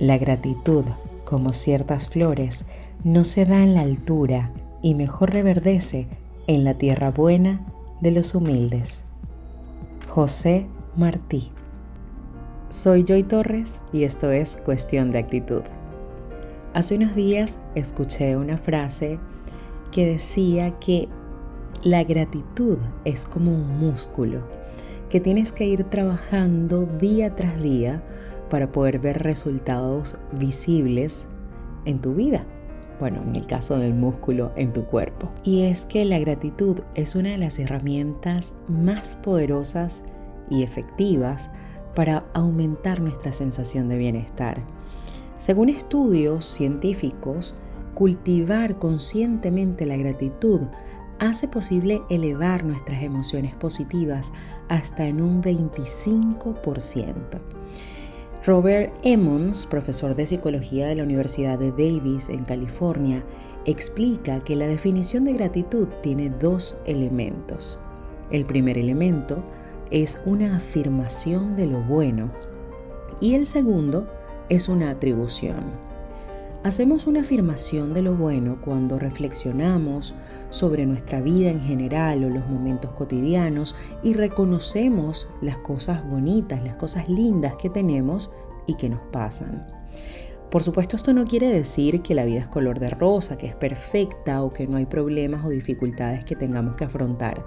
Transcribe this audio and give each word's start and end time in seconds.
La 0.00 0.16
gratitud, 0.16 0.86
como 1.26 1.52
ciertas 1.52 2.08
flores, 2.08 2.64
no 3.04 3.22
se 3.22 3.44
da 3.44 3.62
en 3.62 3.74
la 3.74 3.82
altura 3.82 4.50
y 4.80 4.94
mejor 4.94 5.30
reverdece 5.30 6.08
en 6.46 6.64
la 6.64 6.72
tierra 6.72 7.10
buena 7.10 7.66
de 8.00 8.10
los 8.10 8.34
humildes. 8.34 9.02
José 10.08 10.66
Martí. 10.96 11.50
Soy 12.70 13.04
Joy 13.06 13.24
Torres 13.24 13.82
y 13.92 14.04
esto 14.04 14.30
es 14.30 14.56
Cuestión 14.64 15.12
de 15.12 15.18
Actitud. 15.18 15.64
Hace 16.72 16.96
unos 16.96 17.14
días 17.14 17.58
escuché 17.74 18.38
una 18.38 18.56
frase 18.56 19.18
que 19.92 20.06
decía 20.06 20.78
que 20.80 21.10
la 21.82 22.04
gratitud 22.04 22.78
es 23.04 23.26
como 23.26 23.52
un 23.52 23.78
músculo 23.78 24.44
que 25.10 25.20
tienes 25.20 25.52
que 25.52 25.66
ir 25.66 25.84
trabajando 25.84 26.86
día 26.86 27.34
tras 27.34 27.60
día 27.60 28.00
para 28.50 28.70
poder 28.70 28.98
ver 28.98 29.22
resultados 29.22 30.18
visibles 30.32 31.24
en 31.86 32.00
tu 32.00 32.14
vida. 32.14 32.44
Bueno, 33.00 33.22
en 33.22 33.34
el 33.34 33.46
caso 33.46 33.78
del 33.78 33.94
músculo 33.94 34.52
en 34.56 34.74
tu 34.74 34.84
cuerpo. 34.84 35.32
Y 35.42 35.62
es 35.62 35.86
que 35.86 36.04
la 36.04 36.18
gratitud 36.18 36.80
es 36.94 37.14
una 37.16 37.30
de 37.30 37.38
las 37.38 37.58
herramientas 37.58 38.54
más 38.68 39.16
poderosas 39.16 40.02
y 40.50 40.62
efectivas 40.62 41.48
para 41.94 42.24
aumentar 42.34 43.00
nuestra 43.00 43.32
sensación 43.32 43.88
de 43.88 43.96
bienestar. 43.96 44.62
Según 45.38 45.70
estudios 45.70 46.44
científicos, 46.44 47.54
cultivar 47.94 48.78
conscientemente 48.78 49.86
la 49.86 49.96
gratitud 49.96 50.60
hace 51.18 51.48
posible 51.48 52.02
elevar 52.10 52.64
nuestras 52.64 53.02
emociones 53.02 53.54
positivas 53.54 54.32
hasta 54.68 55.06
en 55.06 55.20
un 55.20 55.42
25%. 55.42 57.40
Robert 58.46 58.96
Emmons, 59.02 59.66
profesor 59.66 60.16
de 60.16 60.26
psicología 60.26 60.86
de 60.86 60.94
la 60.94 61.02
Universidad 61.02 61.58
de 61.58 61.72
Davis 61.72 62.30
en 62.30 62.44
California, 62.44 63.22
explica 63.66 64.40
que 64.40 64.56
la 64.56 64.66
definición 64.66 65.24
de 65.24 65.34
gratitud 65.34 65.88
tiene 66.02 66.30
dos 66.30 66.78
elementos. 66.86 67.78
El 68.30 68.46
primer 68.46 68.78
elemento 68.78 69.44
es 69.90 70.22
una 70.24 70.56
afirmación 70.56 71.54
de 71.54 71.66
lo 71.66 71.82
bueno 71.82 72.30
y 73.20 73.34
el 73.34 73.44
segundo 73.44 74.08
es 74.48 74.70
una 74.70 74.88
atribución. 74.88 75.89
Hacemos 76.62 77.06
una 77.06 77.22
afirmación 77.22 77.94
de 77.94 78.02
lo 78.02 78.14
bueno 78.14 78.60
cuando 78.60 78.98
reflexionamos 78.98 80.14
sobre 80.50 80.84
nuestra 80.84 81.22
vida 81.22 81.48
en 81.48 81.62
general 81.62 82.22
o 82.22 82.28
los 82.28 82.46
momentos 82.46 82.92
cotidianos 82.92 83.74
y 84.02 84.12
reconocemos 84.12 85.30
las 85.40 85.56
cosas 85.56 86.06
bonitas, 86.06 86.62
las 86.62 86.76
cosas 86.76 87.08
lindas 87.08 87.54
que 87.56 87.70
tenemos 87.70 88.30
y 88.66 88.74
que 88.74 88.90
nos 88.90 89.00
pasan. 89.10 89.66
Por 90.50 90.62
supuesto, 90.62 90.96
esto 90.96 91.14
no 91.14 91.24
quiere 91.24 91.48
decir 91.48 92.02
que 92.02 92.14
la 92.14 92.26
vida 92.26 92.40
es 92.40 92.48
color 92.48 92.78
de 92.78 92.90
rosa, 92.90 93.38
que 93.38 93.46
es 93.46 93.54
perfecta 93.54 94.42
o 94.42 94.52
que 94.52 94.66
no 94.66 94.76
hay 94.76 94.84
problemas 94.84 95.42
o 95.46 95.48
dificultades 95.48 96.26
que 96.26 96.36
tengamos 96.36 96.74
que 96.74 96.84
afrontar. 96.84 97.42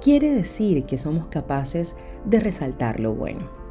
Quiere 0.00 0.32
decir 0.32 0.84
que 0.84 0.98
somos 0.98 1.26
capaces 1.26 1.96
de 2.26 2.38
resaltar 2.38 3.00
lo 3.00 3.12
bueno. 3.12 3.61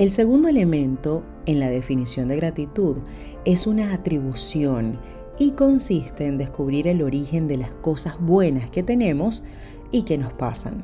El 0.00 0.10
segundo 0.10 0.48
elemento 0.48 1.22
en 1.44 1.60
la 1.60 1.68
definición 1.68 2.28
de 2.28 2.36
gratitud 2.36 2.96
es 3.44 3.66
una 3.66 3.92
atribución 3.92 4.98
y 5.38 5.50
consiste 5.50 6.26
en 6.26 6.38
descubrir 6.38 6.88
el 6.88 7.02
origen 7.02 7.46
de 7.46 7.58
las 7.58 7.68
cosas 7.68 8.18
buenas 8.18 8.70
que 8.70 8.82
tenemos 8.82 9.44
y 9.90 10.04
que 10.04 10.16
nos 10.16 10.32
pasan. 10.32 10.82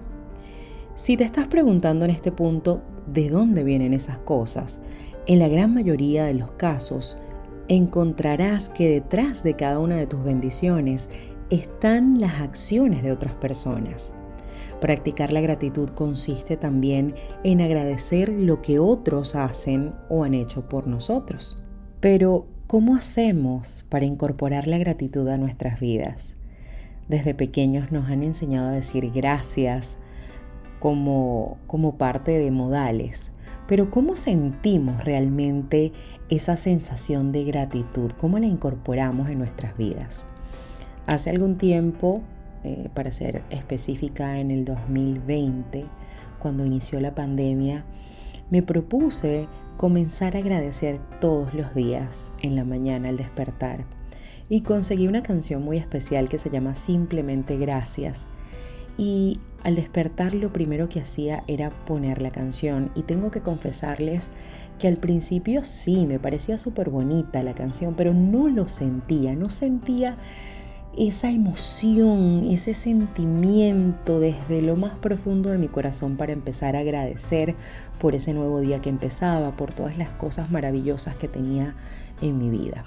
Si 0.96 1.16
te 1.16 1.24
estás 1.24 1.48
preguntando 1.48 2.04
en 2.04 2.10
este 2.10 2.30
punto 2.30 2.82
de 3.06 3.30
dónde 3.30 3.64
vienen 3.64 3.94
esas 3.94 4.18
cosas, 4.18 4.80
en 5.24 5.38
la 5.38 5.48
gran 5.48 5.72
mayoría 5.72 6.26
de 6.26 6.34
los 6.34 6.50
casos 6.50 7.16
encontrarás 7.68 8.68
que 8.68 8.90
detrás 8.90 9.42
de 9.42 9.56
cada 9.56 9.78
una 9.78 9.96
de 9.96 10.06
tus 10.06 10.22
bendiciones 10.24 11.08
están 11.48 12.20
las 12.20 12.42
acciones 12.42 13.02
de 13.02 13.12
otras 13.12 13.32
personas. 13.32 14.12
Practicar 14.80 15.32
la 15.32 15.40
gratitud 15.40 15.88
consiste 15.90 16.56
también 16.56 17.14
en 17.44 17.62
agradecer 17.62 18.28
lo 18.28 18.60
que 18.60 18.78
otros 18.78 19.34
hacen 19.34 19.94
o 20.10 20.22
han 20.22 20.34
hecho 20.34 20.68
por 20.68 20.86
nosotros. 20.86 21.62
Pero, 22.00 22.46
¿cómo 22.66 22.94
hacemos 22.94 23.86
para 23.88 24.04
incorporar 24.04 24.66
la 24.66 24.76
gratitud 24.76 25.26
a 25.28 25.38
nuestras 25.38 25.80
vidas? 25.80 26.36
Desde 27.08 27.34
pequeños 27.34 27.90
nos 27.90 28.10
han 28.10 28.22
enseñado 28.22 28.68
a 28.68 28.72
decir 28.72 29.10
gracias 29.12 29.96
como, 30.78 31.56
como 31.66 31.96
parte 31.96 32.38
de 32.38 32.50
modales. 32.50 33.30
Pero 33.66 33.90
¿cómo 33.90 34.14
sentimos 34.14 35.04
realmente 35.04 35.92
esa 36.28 36.56
sensación 36.56 37.32
de 37.32 37.44
gratitud? 37.44 38.12
¿Cómo 38.12 38.38
la 38.38 38.46
incorporamos 38.46 39.30
en 39.30 39.38
nuestras 39.38 39.76
vidas? 39.76 40.26
Hace 41.06 41.30
algún 41.30 41.56
tiempo 41.56 42.22
eh, 42.66 42.90
para 42.94 43.12
ser 43.12 43.42
específica 43.50 44.38
en 44.38 44.50
el 44.50 44.64
2020, 44.64 45.86
cuando 46.38 46.66
inició 46.66 47.00
la 47.00 47.14
pandemia, 47.14 47.84
me 48.50 48.62
propuse 48.62 49.48
comenzar 49.76 50.36
a 50.36 50.40
agradecer 50.40 51.00
todos 51.20 51.54
los 51.54 51.74
días 51.74 52.32
en 52.42 52.56
la 52.56 52.64
mañana 52.64 53.08
al 53.08 53.16
despertar 53.16 53.84
y 54.48 54.62
conseguí 54.62 55.06
una 55.08 55.22
canción 55.22 55.62
muy 55.62 55.76
especial 55.76 56.28
que 56.28 56.38
se 56.38 56.50
llama 56.50 56.74
Simplemente 56.74 57.56
Gracias. 57.56 58.26
Y 58.98 59.40
al 59.62 59.74
despertar 59.74 60.34
lo 60.34 60.52
primero 60.52 60.88
que 60.88 61.00
hacía 61.00 61.44
era 61.48 61.70
poner 61.84 62.22
la 62.22 62.30
canción 62.30 62.90
y 62.94 63.02
tengo 63.02 63.30
que 63.30 63.42
confesarles 63.42 64.30
que 64.78 64.88
al 64.88 64.96
principio 64.96 65.64
sí 65.64 66.06
me 66.06 66.18
parecía 66.18 66.56
súper 66.56 66.90
bonita 66.90 67.42
la 67.42 67.54
canción, 67.54 67.94
pero 67.94 68.14
no 68.14 68.48
lo 68.48 68.68
sentía, 68.68 69.34
no 69.34 69.50
sentía 69.50 70.16
esa 70.96 71.30
emoción, 71.30 72.46
ese 72.50 72.72
sentimiento 72.72 74.18
desde 74.18 74.62
lo 74.62 74.76
más 74.76 74.94
profundo 74.96 75.50
de 75.50 75.58
mi 75.58 75.68
corazón 75.68 76.16
para 76.16 76.32
empezar 76.32 76.74
a 76.74 76.80
agradecer 76.80 77.54
por 78.00 78.14
ese 78.14 78.32
nuevo 78.32 78.60
día 78.60 78.80
que 78.80 78.88
empezaba, 78.88 79.56
por 79.56 79.72
todas 79.72 79.98
las 79.98 80.08
cosas 80.10 80.50
maravillosas 80.50 81.14
que 81.16 81.28
tenía 81.28 81.74
en 82.22 82.38
mi 82.38 82.48
vida. 82.48 82.84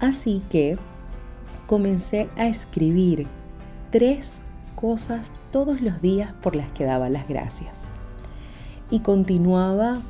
Así 0.00 0.42
que 0.48 0.78
comencé 1.66 2.28
a 2.36 2.46
escribir 2.46 3.26
tres 3.90 4.40
cosas 4.74 5.32
todos 5.50 5.80
los 5.80 6.00
días 6.00 6.32
por 6.42 6.56
las 6.56 6.70
que 6.72 6.84
daba 6.84 7.10
las 7.10 7.28
gracias. 7.28 7.88
Y 8.90 9.00
continuaba 9.00 10.00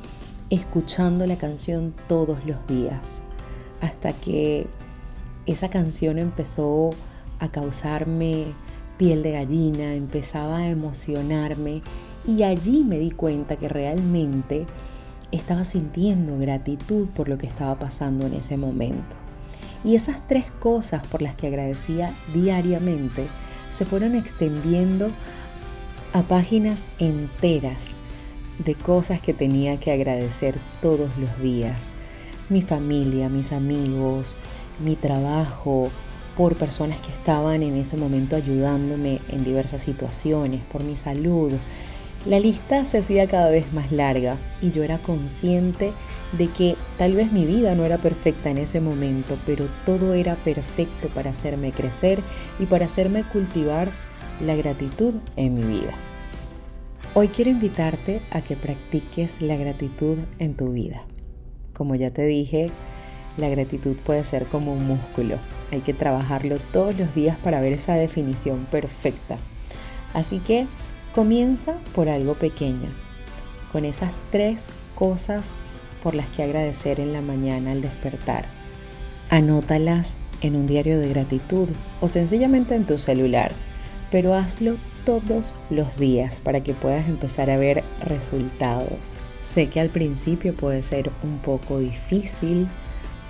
escuchando 0.49 1.27
la 1.27 1.37
canción 1.37 1.93
todos 2.07 2.45
los 2.45 2.65
días 2.67 3.21
hasta 3.81 4.13
que 4.13 4.67
esa 5.45 5.69
canción 5.69 6.17
empezó 6.17 6.91
a 6.91 7.14
causarme 7.51 8.45
piel 8.97 9.23
de 9.23 9.31
gallina, 9.31 9.93
empezaba 9.93 10.57
a 10.57 10.69
emocionarme 10.69 11.81
y 12.27 12.43
allí 12.43 12.83
me 12.83 12.97
di 12.97 13.11
cuenta 13.11 13.57
que 13.57 13.69
realmente 13.69 14.65
estaba 15.31 15.63
sintiendo 15.63 16.37
gratitud 16.37 17.07
por 17.09 17.29
lo 17.29 17.37
que 17.37 17.47
estaba 17.47 17.77
pasando 17.77 18.25
en 18.25 18.33
ese 18.33 18.57
momento. 18.57 19.15
Y 19.83 19.95
esas 19.95 20.27
tres 20.27 20.45
cosas 20.59 21.05
por 21.05 21.21
las 21.21 21.35
que 21.35 21.47
agradecía 21.47 22.13
diariamente 22.33 23.27
se 23.71 23.85
fueron 23.85 24.15
extendiendo 24.15 25.11
a 26.13 26.23
páginas 26.23 26.89
enteras 26.97 27.91
de 28.63 28.73
cosas 28.73 29.21
que 29.21 29.33
tenía 29.33 29.79
que 29.79 29.91
agradecer 29.91 30.55
todos 30.81 31.09
los 31.17 31.39
días. 31.41 31.91
Mi 32.49 32.61
familia, 32.61 33.27
mis 33.27 33.51
amigos, 33.51 34.37
mi 34.79 34.95
trabajo, 34.95 35.89
por 36.35 36.55
personas 36.55 36.99
que 36.99 37.11
estaban 37.11 37.63
en 37.63 37.77
ese 37.77 37.97
momento 37.97 38.35
ayudándome 38.35 39.19
en 39.29 39.43
diversas 39.43 39.81
situaciones, 39.81 40.61
por 40.71 40.83
mi 40.83 40.97
salud. 40.97 41.53
La 42.25 42.39
lista 42.39 42.85
se 42.85 42.97
hacía 42.97 43.27
cada 43.27 43.51
vez 43.51 43.71
más 43.71 43.91
larga 43.91 44.37
y 44.61 44.71
yo 44.71 44.83
era 44.83 44.97
consciente 44.97 45.93
de 46.37 46.47
que 46.47 46.75
tal 46.97 47.13
vez 47.13 47.31
mi 47.31 47.45
vida 47.45 47.75
no 47.75 47.85
era 47.85 47.99
perfecta 47.99 48.49
en 48.49 48.57
ese 48.57 48.81
momento, 48.81 49.37
pero 49.45 49.67
todo 49.85 50.13
era 50.13 50.35
perfecto 50.35 51.07
para 51.09 51.31
hacerme 51.31 51.71
crecer 51.71 52.19
y 52.59 52.65
para 52.65 52.85
hacerme 52.85 53.23
cultivar 53.23 53.89
la 54.41 54.55
gratitud 54.55 55.13
en 55.35 55.55
mi 55.55 55.79
vida. 55.79 55.93
Hoy 57.13 57.29
quiero 57.29 57.51
invitarte 57.51 58.21
a 58.31 58.41
que 58.41 58.57
practiques 58.57 59.41
la 59.41 59.55
gratitud 59.55 60.17
en 60.39 60.55
tu 60.55 60.73
vida. 60.73 61.03
Como 61.73 61.95
ya 61.95 62.09
te 62.09 62.25
dije, 62.25 62.71
la 63.37 63.49
gratitud 63.49 63.95
puede 63.97 64.23
ser 64.23 64.45
como 64.45 64.73
un 64.73 64.87
músculo. 64.87 65.37
Hay 65.71 65.81
que 65.81 65.93
trabajarlo 65.93 66.59
todos 66.71 66.97
los 66.97 67.13
días 67.15 67.37
para 67.37 67.59
ver 67.59 67.73
esa 67.73 67.95
definición 67.95 68.65
perfecta. 68.71 69.37
Así 70.13 70.39
que 70.39 70.67
comienza 71.13 71.75
por 71.93 72.09
algo 72.09 72.35
pequeño, 72.35 72.89
con 73.71 73.85
esas 73.85 74.11
tres 74.31 74.67
cosas 74.95 75.53
por 76.03 76.15
las 76.15 76.27
que 76.27 76.43
agradecer 76.43 76.99
en 76.99 77.13
la 77.13 77.21
mañana 77.21 77.71
al 77.71 77.81
despertar. 77.81 78.45
Anótalas 79.29 80.15
en 80.41 80.55
un 80.55 80.67
diario 80.67 80.99
de 80.99 81.09
gratitud 81.09 81.67
o 81.99 82.07
sencillamente 82.07 82.75
en 82.75 82.85
tu 82.85 82.97
celular, 82.99 83.53
pero 84.11 84.33
hazlo 84.33 84.75
todos 85.05 85.53
los 85.69 85.97
días 85.97 86.39
para 86.39 86.61
que 86.61 86.73
puedas 86.73 87.07
empezar 87.07 87.49
a 87.49 87.57
ver 87.57 87.83
resultados. 88.03 89.13
Sé 89.41 89.67
que 89.67 89.79
al 89.79 89.89
principio 89.89 90.55
puede 90.55 90.83
ser 90.83 91.11
un 91.23 91.37
poco 91.37 91.79
difícil, 91.79 92.67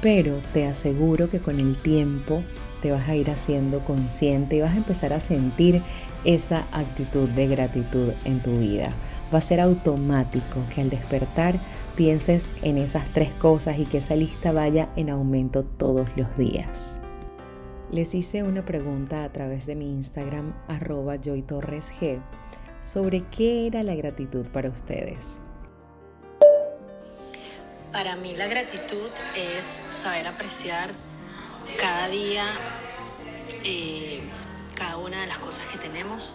pero 0.02 0.40
te 0.54 0.66
aseguro 0.68 1.30
que 1.30 1.40
con 1.40 1.60
el 1.60 1.76
tiempo 1.82 2.42
te 2.82 2.92
vas 2.92 3.08
a 3.10 3.16
ir 3.16 3.32
haciendo 3.32 3.84
consciente 3.84 4.58
y 4.58 4.62
vas 4.62 4.74
a 4.74 4.78
empezar 4.78 5.14
a 5.14 5.20
sentir 5.20 5.82
esa 6.24 6.68
actitud 6.72 7.28
de 7.30 7.48
gratitud 7.48 8.12
en 8.26 8.42
tu 8.42 8.60
vida. 8.60 8.94
Va 9.34 9.40
a 9.40 9.42
ser 9.42 9.60
automático 9.60 10.60
que 10.74 10.82
al 10.82 10.90
despertar 10.90 11.60
pienses 11.96 12.50
en 12.62 12.78
esas 12.78 13.12
tres 13.14 13.34
cosas 13.34 13.80
y 13.80 13.86
que 13.86 13.98
esa 13.98 14.16
lista 14.16 14.52
vaya 14.52 14.90
en 14.96 15.10
aumento 15.10 15.64
todos 15.64 16.08
los 16.16 16.38
días. 16.38 17.00
Les 17.92 18.14
hice 18.14 18.44
una 18.44 18.66
pregunta 18.66 19.24
a 19.24 19.32
través 19.32 19.66
de 19.66 19.76
mi 19.76 19.92
Instagram 19.92 20.54
arroba 20.68 21.18
joytorresg 21.18 22.20
sobre 22.82 23.24
qué 23.30 23.68
era 23.68 23.84
la 23.84 23.96
gratitud 23.96 24.46
para 24.48 24.70
ustedes. 24.70 25.40
Para 27.96 28.18
mí 28.18 28.36
la 28.36 28.48
gratitud 28.48 29.10
es 29.38 29.82
saber 29.90 30.28
apreciar 30.28 30.90
cada 31.80 32.10
día 32.10 32.44
eh, 33.64 34.20
cada 34.76 34.98
una 34.98 35.22
de 35.22 35.28
las 35.28 35.38
cosas 35.38 35.66
que 35.68 35.78
tenemos. 35.78 36.34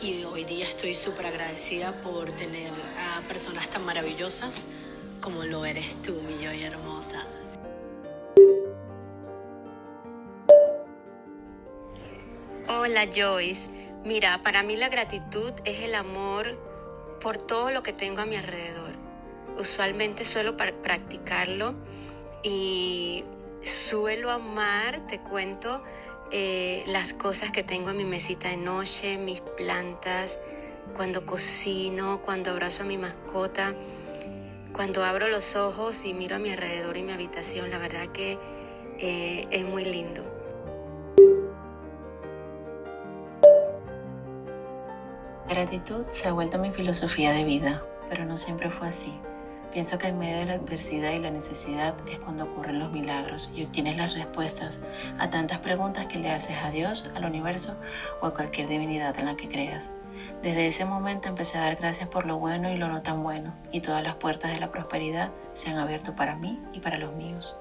Y 0.00 0.24
hoy 0.24 0.44
día 0.44 0.64
estoy 0.64 0.94
súper 0.94 1.26
agradecida 1.26 1.92
por 1.92 2.32
tener 2.32 2.72
a 2.98 3.20
personas 3.28 3.68
tan 3.68 3.84
maravillosas 3.84 4.64
como 5.20 5.44
lo 5.44 5.66
eres 5.66 5.94
tú, 6.00 6.14
mi 6.22 6.36
joya 6.36 6.68
hermosa. 6.68 7.22
Hola 12.66 13.10
Joyce, 13.14 13.68
mira, 14.06 14.40
para 14.42 14.62
mí 14.62 14.76
la 14.76 14.88
gratitud 14.88 15.52
es 15.66 15.82
el 15.82 15.94
amor 15.96 16.58
por 17.20 17.36
todo 17.36 17.70
lo 17.70 17.82
que 17.82 17.92
tengo 17.92 18.22
a 18.22 18.24
mi 18.24 18.36
alrededor. 18.36 19.09
Usualmente 19.60 20.24
suelo 20.24 20.56
practicarlo 20.56 21.74
y 22.42 23.24
suelo 23.62 24.30
amar, 24.30 25.06
te 25.06 25.18
cuento, 25.18 25.82
eh, 26.32 26.82
las 26.86 27.12
cosas 27.12 27.50
que 27.50 27.62
tengo 27.62 27.90
en 27.90 27.98
mi 27.98 28.06
mesita 28.06 28.48
de 28.48 28.56
noche, 28.56 29.18
mis 29.18 29.40
plantas, 29.40 30.38
cuando 30.96 31.26
cocino, 31.26 32.22
cuando 32.24 32.52
abrazo 32.52 32.84
a 32.84 32.86
mi 32.86 32.96
mascota, 32.96 33.74
cuando 34.72 35.04
abro 35.04 35.28
los 35.28 35.54
ojos 35.56 36.06
y 36.06 36.14
miro 36.14 36.36
a 36.36 36.38
mi 36.38 36.50
alrededor 36.50 36.96
y 36.96 37.02
mi 37.02 37.12
habitación, 37.12 37.70
la 37.70 37.76
verdad 37.76 38.06
que 38.06 38.38
eh, 38.98 39.46
es 39.50 39.64
muy 39.66 39.84
lindo. 39.84 40.24
gratitud 45.50 46.06
se 46.08 46.28
ha 46.28 46.32
vuelto 46.32 46.58
mi 46.58 46.72
filosofía 46.72 47.32
de 47.32 47.44
vida, 47.44 47.82
pero 48.08 48.24
no 48.24 48.38
siempre 48.38 48.70
fue 48.70 48.88
así. 48.88 49.12
Pienso 49.72 49.98
que 49.98 50.08
en 50.08 50.18
medio 50.18 50.38
de 50.38 50.46
la 50.46 50.54
adversidad 50.54 51.12
y 51.12 51.20
la 51.20 51.30
necesidad 51.30 51.94
es 52.08 52.18
cuando 52.18 52.44
ocurren 52.44 52.80
los 52.80 52.90
milagros 52.90 53.52
y 53.54 53.64
obtienes 53.64 53.96
las 53.96 54.14
respuestas 54.14 54.80
a 55.18 55.30
tantas 55.30 55.58
preguntas 55.58 56.06
que 56.06 56.18
le 56.18 56.32
haces 56.32 56.56
a 56.64 56.70
Dios, 56.70 57.08
al 57.14 57.24
universo 57.24 57.76
o 58.20 58.26
a 58.26 58.34
cualquier 58.34 58.66
divinidad 58.66 59.16
en 59.20 59.26
la 59.26 59.36
que 59.36 59.48
creas. 59.48 59.92
Desde 60.42 60.66
ese 60.66 60.84
momento 60.84 61.28
empecé 61.28 61.58
a 61.58 61.62
dar 61.62 61.76
gracias 61.76 62.08
por 62.08 62.26
lo 62.26 62.38
bueno 62.38 62.68
y 62.70 62.76
lo 62.76 62.88
no 62.88 63.02
tan 63.02 63.22
bueno, 63.22 63.54
y 63.70 63.80
todas 63.80 64.02
las 64.02 64.16
puertas 64.16 64.50
de 64.50 64.58
la 64.58 64.72
prosperidad 64.72 65.30
se 65.52 65.70
han 65.70 65.78
abierto 65.78 66.16
para 66.16 66.34
mí 66.34 66.60
y 66.72 66.80
para 66.80 66.98
los 66.98 67.14
míos. 67.14 67.56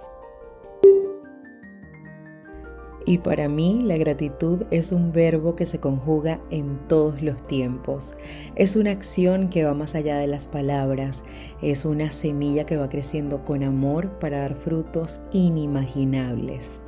Y 3.10 3.18
para 3.18 3.50
mí 3.50 3.82
la 3.84 3.98
gratitud 3.98 4.66
es 4.70 4.92
un 4.92 5.12
verbo 5.12 5.56
que 5.56 5.66
se 5.66 5.80
conjuga 5.80 6.40
en 6.52 6.78
todos 6.88 7.24
los 7.24 7.42
tiempos. 7.48 8.14
Es 8.54 8.76
una 8.76 8.92
acción 8.92 9.50
que 9.50 9.66
va 9.66 9.74
más 9.74 9.96
allá 9.96 10.20
de 10.20 10.28
las 10.28 10.46
palabras. 10.46 11.24
Es 11.64 11.86
una 11.86 12.12
semilla 12.12 12.68
que 12.68 12.78
va 12.78 12.88
creciendo 12.88 13.44
con 13.46 13.64
amor 13.64 14.20
para 14.20 14.42
dar 14.42 14.54
frutos 14.54 15.22
inimaginables. 15.32 16.82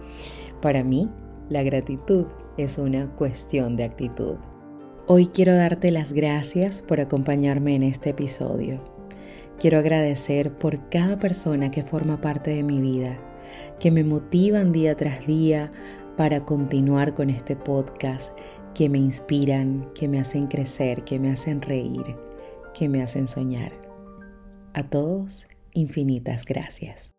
Para 0.61 0.83
mí, 0.83 1.09
la 1.49 1.63
gratitud 1.63 2.27
es 2.55 2.77
una 2.77 3.09
cuestión 3.15 3.75
de 3.75 3.85
actitud. 3.85 4.35
Hoy 5.07 5.25
quiero 5.25 5.55
darte 5.55 5.89
las 5.89 6.13
gracias 6.13 6.83
por 6.83 6.99
acompañarme 6.99 7.73
en 7.73 7.81
este 7.81 8.11
episodio. 8.11 8.79
Quiero 9.57 9.79
agradecer 9.79 10.53
por 10.53 10.87
cada 10.89 11.17
persona 11.17 11.71
que 11.71 11.81
forma 11.81 12.21
parte 12.21 12.51
de 12.51 12.61
mi 12.61 12.79
vida, 12.79 13.17
que 13.79 13.89
me 13.89 14.03
motivan 14.03 14.71
día 14.71 14.95
tras 14.95 15.25
día 15.25 15.71
para 16.21 16.45
continuar 16.45 17.15
con 17.15 17.31
este 17.31 17.55
podcast 17.55 18.37
que 18.75 18.87
me 18.89 18.99
inspiran, 18.99 19.91
que 19.95 20.07
me 20.07 20.19
hacen 20.19 20.45
crecer, 20.45 21.03
que 21.03 21.17
me 21.17 21.31
hacen 21.31 21.63
reír, 21.63 22.15
que 22.75 22.87
me 22.87 23.01
hacen 23.01 23.27
soñar. 23.27 23.71
A 24.75 24.83
todos, 24.83 25.47
infinitas 25.73 26.45
gracias. 26.45 27.09